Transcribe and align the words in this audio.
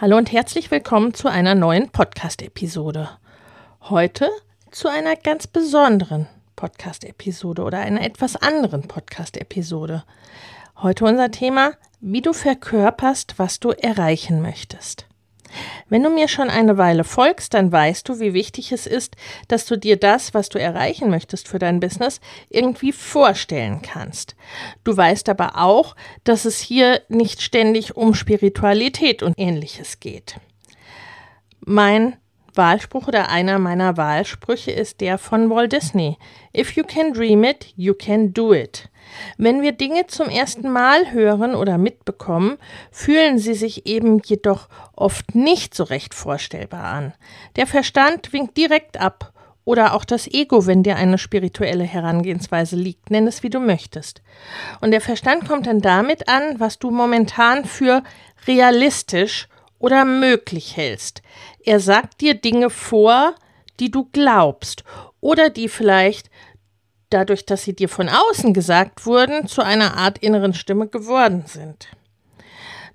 Hallo 0.00 0.16
und 0.16 0.30
herzlich 0.30 0.70
willkommen 0.70 1.12
zu 1.12 1.26
einer 1.26 1.56
neuen 1.56 1.88
Podcast-Episode. 1.88 3.10
Heute 3.80 4.30
zu 4.70 4.86
einer 4.86 5.16
ganz 5.16 5.48
besonderen 5.48 6.28
Podcast-Episode 6.54 7.64
oder 7.64 7.80
einer 7.80 8.02
etwas 8.02 8.36
anderen 8.36 8.86
Podcast-Episode. 8.86 10.04
Heute 10.76 11.04
unser 11.04 11.32
Thema, 11.32 11.72
wie 12.00 12.22
du 12.22 12.32
verkörperst, 12.32 13.40
was 13.40 13.58
du 13.58 13.70
erreichen 13.70 14.40
möchtest. 14.40 15.07
Wenn 15.88 16.02
du 16.02 16.10
mir 16.10 16.28
schon 16.28 16.50
eine 16.50 16.76
Weile 16.78 17.04
folgst, 17.04 17.54
dann 17.54 17.72
weißt 17.72 18.08
du, 18.08 18.20
wie 18.20 18.34
wichtig 18.34 18.72
es 18.72 18.86
ist, 18.86 19.16
dass 19.48 19.66
du 19.66 19.76
dir 19.76 19.96
das, 19.96 20.34
was 20.34 20.48
du 20.48 20.58
erreichen 20.58 21.10
möchtest 21.10 21.48
für 21.48 21.58
dein 21.58 21.80
Business, 21.80 22.20
irgendwie 22.50 22.92
vorstellen 22.92 23.82
kannst. 23.82 24.36
Du 24.84 24.96
weißt 24.96 25.28
aber 25.28 25.56
auch, 25.56 25.96
dass 26.24 26.44
es 26.44 26.58
hier 26.58 27.00
nicht 27.08 27.42
ständig 27.42 27.96
um 27.96 28.14
Spiritualität 28.14 29.22
und 29.22 29.34
ähnliches 29.38 30.00
geht. 30.00 30.36
Mein 31.60 32.16
Wahlspruch 32.54 33.08
oder 33.08 33.28
einer 33.28 33.58
meiner 33.58 33.96
Wahlsprüche 33.96 34.70
ist 34.70 35.00
der 35.00 35.18
von 35.18 35.50
Walt 35.50 35.72
Disney. 35.72 36.16
If 36.56 36.72
you 36.72 36.84
can 36.84 37.12
dream 37.12 37.44
it, 37.44 37.72
you 37.76 37.94
can 37.94 38.32
do 38.32 38.52
it. 38.52 38.88
Wenn 39.36 39.62
wir 39.62 39.72
Dinge 39.72 40.06
zum 40.06 40.28
ersten 40.28 40.70
Mal 40.70 41.12
hören 41.12 41.54
oder 41.54 41.78
mitbekommen, 41.78 42.58
fühlen 42.90 43.38
sie 43.38 43.54
sich 43.54 43.86
eben 43.86 44.20
jedoch 44.24 44.68
oft 44.94 45.34
nicht 45.34 45.74
so 45.74 45.84
recht 45.84 46.14
vorstellbar 46.14 46.84
an. 46.84 47.14
Der 47.56 47.66
Verstand 47.66 48.32
winkt 48.32 48.56
direkt 48.56 49.00
ab 49.00 49.32
oder 49.64 49.92
auch 49.92 50.04
das 50.04 50.26
Ego, 50.26 50.66
wenn 50.66 50.82
dir 50.82 50.96
eine 50.96 51.18
spirituelle 51.18 51.84
Herangehensweise 51.84 52.74
liegt, 52.74 53.10
nenn 53.10 53.26
es 53.26 53.42
wie 53.42 53.50
du 53.50 53.60
möchtest. 53.60 54.22
Und 54.80 54.92
der 54.92 55.02
Verstand 55.02 55.46
kommt 55.46 55.66
dann 55.66 55.80
damit 55.80 56.28
an, 56.28 56.58
was 56.58 56.78
du 56.78 56.90
momentan 56.90 57.66
für 57.66 58.02
realistisch 58.46 59.46
oder 59.78 60.04
möglich 60.04 60.76
hältst. 60.76 61.22
Er 61.64 61.80
sagt 61.80 62.20
dir 62.20 62.34
Dinge 62.34 62.70
vor, 62.70 63.34
die 63.80 63.90
du 63.90 64.08
glaubst 64.12 64.84
oder 65.20 65.50
die 65.50 65.68
vielleicht 65.68 66.30
dadurch, 67.10 67.46
dass 67.46 67.62
sie 67.62 67.74
dir 67.74 67.88
von 67.88 68.08
außen 68.08 68.52
gesagt 68.52 69.06
wurden, 69.06 69.46
zu 69.46 69.62
einer 69.62 69.96
Art 69.96 70.18
inneren 70.18 70.54
Stimme 70.54 70.88
geworden 70.88 71.44
sind. 71.46 71.88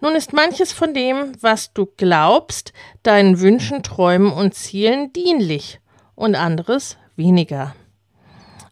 Nun 0.02 0.16
ist 0.16 0.34
manches 0.34 0.74
von 0.74 0.94
dem, 0.94 1.32
was 1.42 1.74
du 1.74 1.88
glaubst, 1.98 2.74
deinen 3.04 3.40
Wünschen, 3.40 3.84
Träumen 3.84 4.34
und 4.34 4.54
Zielen 4.54 5.14
dienlich 5.14 5.80
und 6.16 6.36
anderes 6.36 6.98
weniger. 7.16 7.74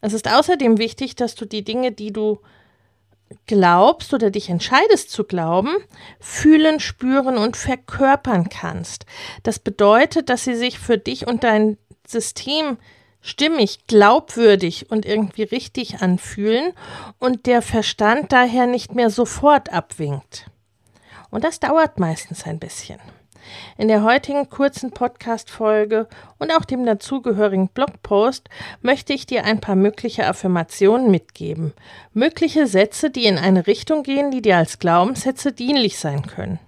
Es 0.01 0.13
ist 0.13 0.31
außerdem 0.31 0.77
wichtig, 0.77 1.15
dass 1.15 1.35
du 1.35 1.45
die 1.45 1.63
Dinge, 1.63 1.91
die 1.91 2.11
du 2.11 2.39
glaubst 3.47 4.13
oder 4.13 4.29
dich 4.31 4.49
entscheidest 4.49 5.09
zu 5.09 5.23
glauben, 5.23 5.75
fühlen, 6.19 6.79
spüren 6.79 7.37
und 7.37 7.57
verkörpern 7.57 8.49
kannst. 8.49 9.05
Das 9.43 9.59
bedeutet, 9.59 10.29
dass 10.29 10.43
sie 10.43 10.55
sich 10.55 10.79
für 10.79 10.97
dich 10.97 11.27
und 11.27 11.43
dein 11.43 11.77
System 12.07 12.77
stimmig, 13.21 13.85
glaubwürdig 13.87 14.89
und 14.89 15.05
irgendwie 15.05 15.43
richtig 15.43 16.01
anfühlen 16.01 16.73
und 17.19 17.45
der 17.45 17.61
Verstand 17.61 18.31
daher 18.31 18.67
nicht 18.67 18.95
mehr 18.95 19.09
sofort 19.09 19.71
abwinkt. 19.71 20.49
Und 21.29 21.43
das 21.43 21.59
dauert 21.59 21.99
meistens 21.99 22.45
ein 22.45 22.59
bisschen. 22.59 22.99
In 23.77 23.87
der 23.87 24.03
heutigen 24.03 24.49
kurzen 24.49 24.91
Podcast-Folge 24.91 26.07
und 26.39 26.51
auch 26.51 26.65
dem 26.65 26.85
dazugehörigen 26.85 27.69
Blogpost 27.69 28.49
möchte 28.81 29.13
ich 29.13 29.25
dir 29.25 29.45
ein 29.45 29.59
paar 29.59 29.75
mögliche 29.75 30.27
Affirmationen 30.27 31.11
mitgeben. 31.11 31.73
Mögliche 32.13 32.67
Sätze, 32.67 33.09
die 33.09 33.25
in 33.25 33.37
eine 33.37 33.67
Richtung 33.67 34.03
gehen, 34.03 34.31
die 34.31 34.41
dir 34.41 34.57
als 34.57 34.79
Glaubenssätze 34.79 35.51
dienlich 35.51 35.97
sein 35.97 36.25
können. 36.27 36.59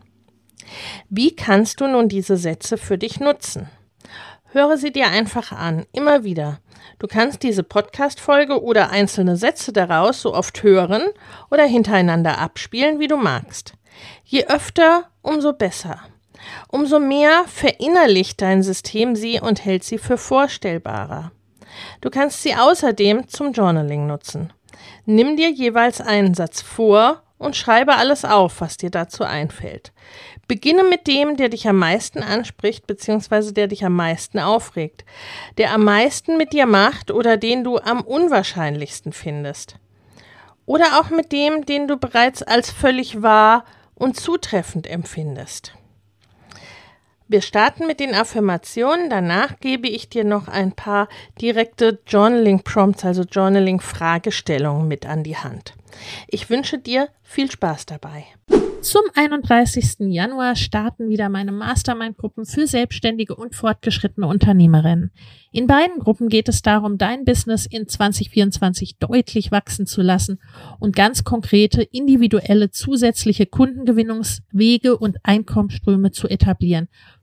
Wie 1.09 1.35
kannst 1.35 1.81
du 1.81 1.87
nun 1.87 2.09
diese 2.09 2.37
Sätze 2.37 2.77
für 2.77 2.97
dich 2.97 3.19
nutzen? 3.19 3.69
Höre 4.51 4.77
sie 4.77 4.91
dir 4.91 5.07
einfach 5.07 5.51
an, 5.51 5.85
immer 5.93 6.23
wieder. 6.23 6.59
Du 6.99 7.07
kannst 7.07 7.43
diese 7.43 7.63
Podcast-Folge 7.63 8.61
oder 8.61 8.91
einzelne 8.91 9.35
Sätze 9.35 9.73
daraus 9.73 10.21
so 10.21 10.33
oft 10.33 10.61
hören 10.63 11.03
oder 11.49 11.63
hintereinander 11.63 12.37
abspielen, 12.37 12.99
wie 12.99 13.07
du 13.07 13.17
magst. 13.17 13.73
Je 14.23 14.45
öfter, 14.45 15.09
umso 15.21 15.53
besser. 15.53 16.01
Umso 16.67 16.99
mehr 16.99 17.45
verinnerlicht 17.47 18.41
dein 18.41 18.63
System 18.63 19.15
sie 19.15 19.39
und 19.39 19.63
hält 19.65 19.83
sie 19.83 19.97
für 19.97 20.17
vorstellbarer. 20.17 21.31
Du 22.01 22.09
kannst 22.09 22.43
sie 22.43 22.55
außerdem 22.55 23.27
zum 23.27 23.53
Journaling 23.53 24.07
nutzen. 24.07 24.53
Nimm 25.05 25.37
dir 25.37 25.49
jeweils 25.49 26.01
einen 26.01 26.33
Satz 26.33 26.61
vor 26.61 27.23
und 27.37 27.55
schreibe 27.55 27.95
alles 27.95 28.25
auf, 28.25 28.61
was 28.61 28.77
dir 28.77 28.89
dazu 28.89 29.23
einfällt. 29.23 29.91
Beginne 30.47 30.83
mit 30.83 31.07
dem, 31.07 31.35
der 31.35 31.49
dich 31.49 31.67
am 31.67 31.77
meisten 31.77 32.23
anspricht 32.23 32.87
bzw. 32.87 33.51
der 33.51 33.67
dich 33.67 33.85
am 33.85 33.95
meisten 33.95 34.39
aufregt, 34.39 35.05
der 35.57 35.73
am 35.73 35.83
meisten 35.83 36.37
mit 36.37 36.53
dir 36.53 36.65
macht 36.65 37.11
oder 37.11 37.37
den 37.37 37.63
du 37.63 37.77
am 37.79 38.01
unwahrscheinlichsten 38.01 39.13
findest. 39.13 39.75
Oder 40.65 40.99
auch 40.99 41.09
mit 41.09 41.31
dem, 41.31 41.65
den 41.65 41.87
du 41.87 41.97
bereits 41.97 42.41
als 42.41 42.71
völlig 42.71 43.21
wahr 43.21 43.65
und 43.95 44.17
zutreffend 44.17 44.87
empfindest. 44.87 45.73
Wir 47.27 47.41
starten 47.41 47.87
mit 47.87 48.01
den 48.01 48.13
Affirmationen, 48.13 49.09
danach 49.09 49.59
gebe 49.61 49.87
ich 49.87 50.09
dir 50.09 50.25
noch 50.25 50.49
ein 50.49 50.73
paar 50.73 51.07
direkte 51.39 51.99
Journaling 52.05 52.63
Prompts, 52.63 53.05
also 53.05 53.23
Journaling 53.23 53.79
Fragestellungen 53.79 54.87
mit 54.87 55.05
an 55.05 55.23
die 55.23 55.37
Hand. 55.37 55.73
Ich 56.27 56.49
wünsche 56.49 56.79
dir 56.79 57.09
viel 57.21 57.49
Spaß 57.49 57.85
dabei. 57.85 58.25
Zum 58.81 59.03
31. 59.15 60.11
Januar 60.11 60.57
starten 60.57 61.07
wieder 61.07 61.29
meine 61.29 61.53
Mastermind-Gruppen 61.53 62.45
für 62.45 62.67
selbstständige 62.67 63.33
und 63.33 63.55
fortgeschrittene 63.55 64.27
Unternehmerinnen. 64.27 65.11
In 65.53 65.67
beiden 65.67 65.99
Gruppen 65.99 66.27
geht 66.27 66.49
es 66.49 66.63
darum, 66.63 66.97
dein 66.97 67.23
Business 67.23 67.65
in 67.65 67.87
2024 67.87 68.97
deutlich 68.97 69.51
wachsen 69.51 69.85
zu 69.85 70.01
lassen 70.01 70.41
und 70.81 70.97
ganz 70.97 71.23
konkrete, 71.23 71.81
individuelle, 71.81 72.71
zusätzliche 72.71 73.45
Kundengewinnungswege 73.45 74.97
und 74.97 75.17
Einkommensströme 75.23 76.11
zu 76.11 76.27
etablieren 76.27 76.89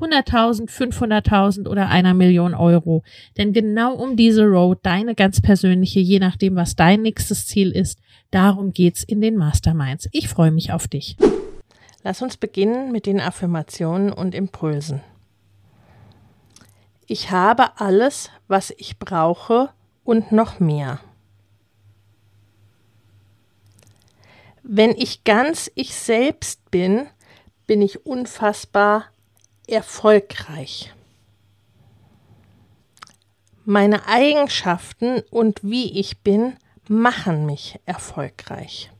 100.000, 0.00 0.68
500.000 0.70 1.68
oder 1.68 1.88
einer 1.88 2.14
Million 2.14 2.54
Euro. 2.54 3.02
Denn 3.36 3.52
genau 3.52 3.94
um 3.94 4.16
diese 4.16 4.44
Road, 4.44 4.78
deine 4.82 5.14
ganz 5.14 5.40
persönliche, 5.40 6.00
je 6.00 6.18
nachdem, 6.18 6.56
was 6.56 6.76
dein 6.76 7.02
nächstes 7.02 7.46
Ziel 7.46 7.70
ist, 7.70 7.98
darum 8.30 8.72
geht's 8.72 9.02
in 9.02 9.20
den 9.20 9.36
Masterminds. 9.36 10.08
Ich 10.12 10.28
freue 10.28 10.50
mich 10.50 10.72
auf 10.72 10.88
dich. 10.88 11.16
Lass 12.02 12.22
uns 12.22 12.36
beginnen 12.36 12.92
mit 12.92 13.06
den 13.06 13.20
Affirmationen 13.20 14.12
und 14.12 14.34
Impulsen. 14.34 15.00
Ich 17.06 17.30
habe 17.30 17.80
alles, 17.80 18.30
was 18.48 18.72
ich 18.76 18.98
brauche 18.98 19.70
und 20.04 20.32
noch 20.32 20.60
mehr. 20.60 21.00
Wenn 24.62 24.90
ich 24.90 25.22
ganz 25.22 25.70
ich 25.76 25.94
selbst 25.94 26.70
bin, 26.70 27.06
bin 27.66 27.80
ich 27.82 28.04
unfassbar 28.04 29.06
erfolgreich. 29.66 30.92
Meine 33.64 34.06
Eigenschaften 34.06 35.22
und 35.30 35.60
wie 35.62 35.98
ich 35.98 36.18
bin 36.18 36.56
machen 36.88 37.46
mich 37.46 37.80
erfolgreich. 37.84 38.92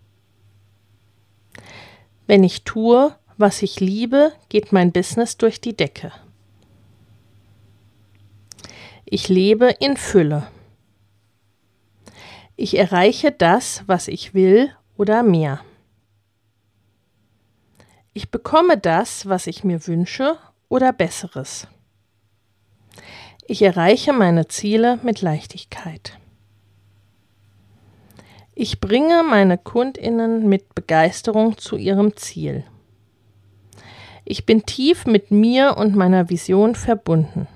Wenn 2.26 2.42
ich 2.42 2.64
tue, 2.64 3.14
was 3.36 3.62
ich 3.62 3.78
liebe, 3.78 4.32
geht 4.48 4.72
mein 4.72 4.90
Business 4.90 5.36
durch 5.36 5.60
die 5.60 5.76
Decke. 5.76 6.12
Ich 9.04 9.28
lebe 9.28 9.70
in 9.78 9.96
Fülle. 9.96 10.48
Ich 12.56 12.76
erreiche 12.76 13.30
das, 13.30 13.84
was 13.86 14.08
ich 14.08 14.34
will 14.34 14.72
oder 14.96 15.22
mehr. 15.22 15.60
Ich 18.14 18.30
bekomme 18.30 18.78
das, 18.78 19.28
was 19.28 19.46
ich 19.46 19.62
mir 19.62 19.86
wünsche 19.86 20.38
oder 20.68 20.92
Besseres. 20.92 21.68
Ich 23.46 23.62
erreiche 23.62 24.12
meine 24.12 24.48
Ziele 24.48 24.98
mit 25.02 25.22
Leichtigkeit. 25.22 26.18
Ich 28.54 28.80
bringe 28.80 29.22
meine 29.22 29.58
Kundinnen 29.58 30.48
mit 30.48 30.74
Begeisterung 30.74 31.58
zu 31.58 31.76
ihrem 31.76 32.16
Ziel. 32.16 32.64
Ich 34.24 34.46
bin 34.46 34.66
tief 34.66 35.06
mit 35.06 35.30
mir 35.30 35.76
und 35.76 35.94
meiner 35.94 36.30
Vision 36.30 36.74
verbunden. 36.74 37.46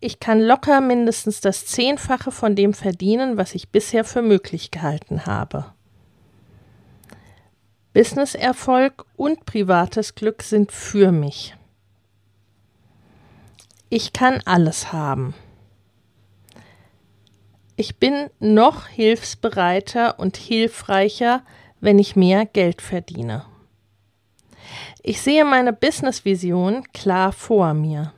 Ich 0.00 0.20
kann 0.20 0.40
locker 0.40 0.80
mindestens 0.80 1.40
das 1.40 1.66
Zehnfache 1.66 2.30
von 2.30 2.54
dem 2.54 2.72
verdienen, 2.72 3.36
was 3.36 3.54
ich 3.54 3.70
bisher 3.70 4.04
für 4.04 4.22
möglich 4.22 4.70
gehalten 4.70 5.26
habe. 5.26 5.75
Businesserfolg 7.96 9.06
und 9.16 9.46
privates 9.46 10.14
Glück 10.14 10.42
sind 10.42 10.70
für 10.70 11.12
mich. 11.12 11.56
Ich 13.88 14.12
kann 14.12 14.42
alles 14.44 14.92
haben. 14.92 15.32
Ich 17.74 17.96
bin 17.96 18.28
noch 18.38 18.86
hilfsbereiter 18.86 20.18
und 20.18 20.36
hilfreicher, 20.36 21.42
wenn 21.80 21.98
ich 21.98 22.16
mehr 22.16 22.44
Geld 22.44 22.82
verdiene. 22.82 23.46
Ich 25.02 25.22
sehe 25.22 25.46
meine 25.46 25.72
Business-Vision 25.72 26.84
klar 26.92 27.32
vor 27.32 27.72
mir. 27.72 28.12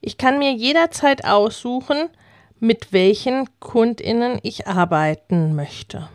Ich 0.00 0.18
kann 0.18 0.38
mir 0.38 0.52
jederzeit 0.52 1.24
aussuchen, 1.24 2.10
mit 2.60 2.92
welchen 2.92 3.48
Kundinnen 3.58 4.38
ich 4.44 4.68
arbeiten 4.68 5.56
möchte. 5.56 6.08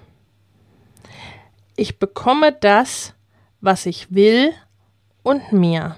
Ich 1.75 1.99
bekomme 1.99 2.51
das, 2.51 3.13
was 3.61 3.85
ich 3.85 4.13
will 4.13 4.53
und 5.23 5.51
mehr. 5.51 5.97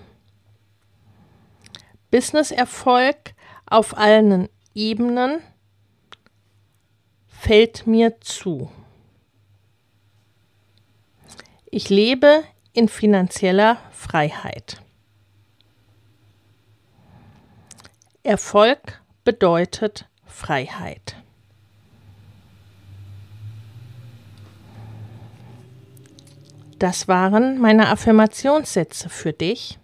Business-Erfolg 2.12 3.34
auf 3.66 3.98
allen 3.98 4.50
Ebenen 4.76 5.42
fällt 7.28 7.88
mir 7.88 8.22
zu. 8.22 8.72
Ich 11.66 11.90
lebe 11.90 12.44
in 12.74 12.88
finanzieller 12.88 13.78
Freiheit. 13.92 14.82
Erfolg 18.22 19.02
bedeutet 19.24 20.08
Freiheit. 20.26 21.16
Das 26.80 27.08
waren 27.08 27.60
meine 27.60 27.90
Affirmationssätze 27.90 29.10
für 29.10 29.34
dich. 29.34 29.80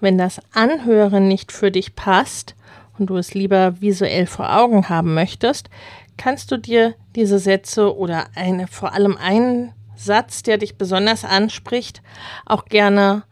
Wenn 0.00 0.18
das 0.18 0.40
Anhören 0.52 1.28
nicht 1.28 1.52
für 1.52 1.70
dich 1.70 1.94
passt 1.94 2.54
und 2.98 3.06
du 3.06 3.16
es 3.16 3.34
lieber 3.34 3.80
visuell 3.80 4.26
vor 4.26 4.56
Augen 4.56 4.88
haben 4.88 5.14
möchtest, 5.14 5.68
kannst 6.16 6.50
du 6.50 6.56
dir 6.56 6.94
diese 7.14 7.38
Sätze 7.38 7.96
oder 7.96 8.26
eine, 8.34 8.66
vor 8.66 8.92
allem 8.92 9.16
einen 9.16 9.72
Satz, 9.96 10.42
der 10.42 10.58
dich 10.58 10.78
besonders 10.78 11.24
anspricht, 11.24 12.02
auch 12.46 12.64
gerne 12.64 13.24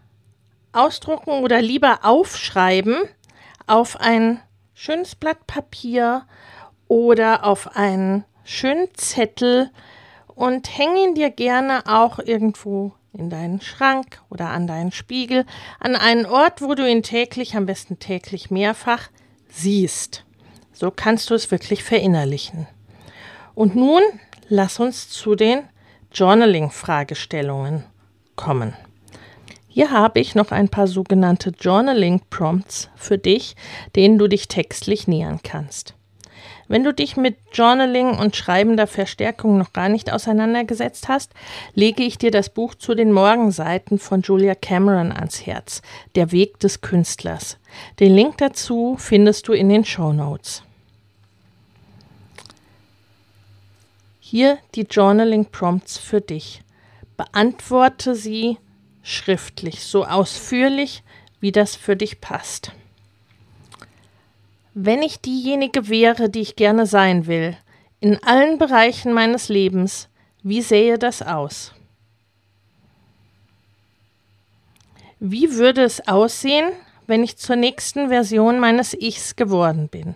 ausdrucken 0.72 1.42
oder 1.42 1.62
lieber 1.62 2.00
aufschreiben 2.02 2.96
auf 3.66 4.00
ein 4.00 4.40
schönes 4.74 5.14
Blatt 5.14 5.46
Papier 5.46 6.26
oder 6.88 7.44
auf 7.44 7.76
einen 7.76 8.24
schönen 8.44 8.88
Zettel 8.94 9.70
und 10.38 10.78
häng 10.78 10.96
ihn 10.96 11.14
dir 11.16 11.30
gerne 11.30 11.82
auch 11.86 12.20
irgendwo 12.20 12.92
in 13.12 13.28
deinen 13.28 13.60
Schrank 13.60 14.22
oder 14.30 14.50
an 14.50 14.68
deinen 14.68 14.92
Spiegel, 14.92 15.44
an 15.80 15.96
einen 15.96 16.26
Ort, 16.26 16.62
wo 16.62 16.76
du 16.76 16.88
ihn 16.88 17.02
täglich, 17.02 17.56
am 17.56 17.66
besten 17.66 17.98
täglich 17.98 18.48
mehrfach, 18.48 19.08
siehst. 19.50 20.24
So 20.72 20.92
kannst 20.92 21.30
du 21.30 21.34
es 21.34 21.50
wirklich 21.50 21.82
verinnerlichen. 21.82 22.68
Und 23.56 23.74
nun 23.74 24.00
lass 24.48 24.78
uns 24.78 25.08
zu 25.08 25.34
den 25.34 25.64
Journaling-Fragestellungen 26.12 27.82
kommen. 28.36 28.74
Hier 29.66 29.90
habe 29.90 30.20
ich 30.20 30.36
noch 30.36 30.52
ein 30.52 30.68
paar 30.68 30.86
sogenannte 30.86 31.50
Journaling-Prompts 31.50 32.90
für 32.94 33.18
dich, 33.18 33.56
denen 33.96 34.18
du 34.18 34.28
dich 34.28 34.46
textlich 34.46 35.08
nähern 35.08 35.40
kannst. 35.42 35.97
Wenn 36.68 36.84
du 36.84 36.92
dich 36.92 37.16
mit 37.16 37.36
Journaling 37.52 38.18
und 38.18 38.36
schreibender 38.36 38.86
Verstärkung 38.86 39.56
noch 39.56 39.72
gar 39.72 39.88
nicht 39.88 40.12
auseinandergesetzt 40.12 41.08
hast, 41.08 41.32
lege 41.74 42.02
ich 42.02 42.18
dir 42.18 42.30
das 42.30 42.50
Buch 42.50 42.74
zu 42.74 42.94
den 42.94 43.10
Morgenseiten 43.10 43.98
von 43.98 44.20
Julia 44.20 44.54
Cameron 44.54 45.10
ans 45.10 45.46
Herz, 45.46 45.80
Der 46.14 46.30
Weg 46.30 46.60
des 46.60 46.82
Künstlers. 46.82 47.56
Den 48.00 48.14
Link 48.14 48.36
dazu 48.36 48.96
findest 48.98 49.48
du 49.48 49.54
in 49.54 49.70
den 49.70 49.86
Show 49.86 50.12
Notes. 50.12 50.62
Hier 54.20 54.58
die 54.74 54.82
Journaling 54.82 55.46
Prompts 55.46 55.96
für 55.96 56.20
dich. 56.20 56.62
Beantworte 57.16 58.14
sie 58.14 58.58
schriftlich, 59.02 59.82
so 59.84 60.04
ausführlich, 60.04 61.02
wie 61.40 61.50
das 61.50 61.76
für 61.76 61.96
dich 61.96 62.20
passt. 62.20 62.72
Wenn 64.80 65.02
ich 65.02 65.20
diejenige 65.20 65.88
wäre, 65.88 66.30
die 66.30 66.38
ich 66.38 66.54
gerne 66.54 66.86
sein 66.86 67.26
will, 67.26 67.56
in 67.98 68.22
allen 68.22 68.58
Bereichen 68.58 69.12
meines 69.12 69.48
Lebens, 69.48 70.08
wie 70.44 70.62
sähe 70.62 70.98
das 70.98 71.20
aus? 71.20 71.74
Wie 75.18 75.54
würde 75.54 75.82
es 75.82 76.06
aussehen, 76.06 76.70
wenn 77.08 77.24
ich 77.24 77.38
zur 77.38 77.56
nächsten 77.56 78.08
Version 78.08 78.60
meines 78.60 78.94
Ichs 78.94 79.34
geworden 79.34 79.88
bin? 79.88 80.14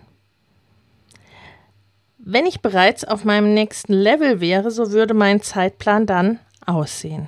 Wenn 2.17 2.45
ich 2.45 2.61
bereits 2.61 3.03
auf 3.03 3.25
meinem 3.25 3.53
nächsten 3.53 3.91
Level 3.91 4.39
wäre, 4.39 4.71
so 4.71 4.93
würde 4.93 5.13
mein 5.13 5.41
Zeitplan 5.41 6.05
dann 6.05 6.39
aussehen. 6.65 7.27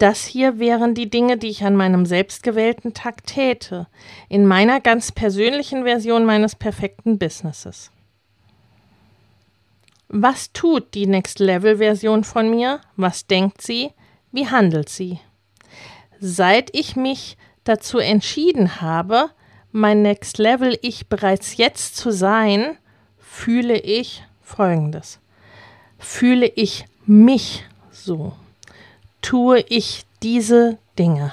Das 0.00 0.24
hier 0.24 0.58
wären 0.58 0.94
die 0.94 1.10
Dinge, 1.10 1.36
die 1.36 1.48
ich 1.48 1.62
an 1.62 1.76
meinem 1.76 2.06
selbstgewählten 2.06 2.94
Tag 2.94 3.26
täte, 3.26 3.86
in 4.30 4.46
meiner 4.46 4.80
ganz 4.80 5.12
persönlichen 5.12 5.84
Version 5.84 6.24
meines 6.24 6.54
perfekten 6.54 7.18
Businesses. 7.18 7.90
Was 10.08 10.54
tut 10.54 10.94
die 10.94 11.06
Next 11.06 11.38
Level 11.38 11.76
Version 11.76 12.24
von 12.24 12.48
mir? 12.48 12.80
Was 12.96 13.26
denkt 13.26 13.60
sie? 13.60 13.90
Wie 14.32 14.48
handelt 14.48 14.88
sie? 14.88 15.20
Seit 16.18 16.74
ich 16.74 16.96
mich 16.96 17.36
dazu 17.64 17.98
entschieden 17.98 18.80
habe, 18.80 19.28
mein 19.70 20.00
Next 20.00 20.38
Level 20.38 20.78
Ich 20.80 21.08
bereits 21.08 21.58
jetzt 21.58 21.98
zu 21.98 22.10
sein, 22.10 22.78
fühle 23.18 23.78
ich 23.78 24.24
Folgendes. 24.40 25.20
Fühle 25.98 26.46
ich 26.46 26.86
mich 27.04 27.66
so? 27.90 28.32
Tue 29.22 29.60
ich 29.68 30.04
diese 30.22 30.78
Dinge? 30.98 31.32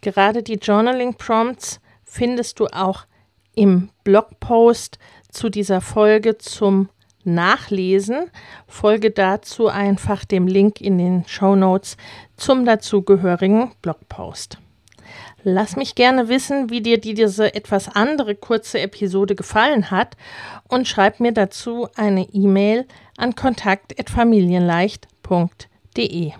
Gerade 0.00 0.42
die 0.42 0.54
Journaling 0.56 1.14
Prompts 1.14 1.80
findest 2.04 2.60
du 2.60 2.66
auch 2.66 3.06
im 3.54 3.90
Blogpost 4.04 4.98
zu 5.30 5.48
dieser 5.48 5.80
Folge 5.80 6.36
zum 6.38 6.90
Nachlesen. 7.24 8.30
Folge 8.66 9.10
dazu 9.10 9.68
einfach 9.68 10.24
dem 10.24 10.46
Link 10.46 10.80
in 10.80 10.98
den 10.98 11.24
Show 11.26 11.56
Notes 11.56 11.96
zum 12.36 12.66
dazugehörigen 12.66 13.72
Blogpost. 13.80 14.58
Lass 15.42 15.76
mich 15.76 15.94
gerne 15.94 16.28
wissen, 16.28 16.70
wie 16.70 16.80
dir 16.80 16.98
diese 16.98 17.54
etwas 17.54 17.94
andere 17.94 18.34
kurze 18.34 18.80
Episode 18.80 19.34
gefallen 19.34 19.90
hat 19.90 20.16
und 20.68 20.88
schreib 20.88 21.20
mir 21.20 21.32
dazu 21.32 21.88
eine 21.96 22.26
E-Mail 22.32 22.86
an 23.16 23.34
kontakt@familienleicht.de. 23.34 26.32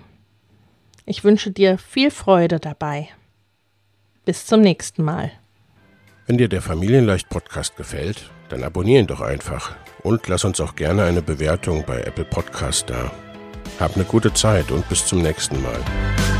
Ich 1.06 1.24
wünsche 1.24 1.50
dir 1.50 1.78
viel 1.78 2.10
Freude 2.10 2.60
dabei. 2.60 3.08
Bis 4.24 4.46
zum 4.46 4.62
nächsten 4.62 5.02
Mal. 5.02 5.30
Wenn 6.26 6.38
dir 6.38 6.48
der 6.48 6.62
Familienleicht 6.62 7.28
Podcast 7.28 7.76
gefällt, 7.76 8.30
dann 8.48 8.64
abonnier 8.64 9.00
ihn 9.00 9.06
doch 9.06 9.20
einfach 9.20 9.76
und 10.02 10.26
lass 10.28 10.44
uns 10.44 10.58
auch 10.60 10.74
gerne 10.74 11.04
eine 11.04 11.20
Bewertung 11.20 11.84
bei 11.86 12.00
Apple 12.00 12.24
Podcast 12.24 12.88
da. 12.88 13.12
Hab 13.78 13.96
eine 13.96 14.04
gute 14.04 14.32
Zeit 14.32 14.70
und 14.70 14.88
bis 14.88 15.04
zum 15.04 15.20
nächsten 15.20 15.60
Mal. 15.62 16.33